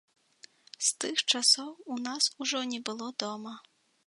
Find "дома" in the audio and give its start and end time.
3.27-3.57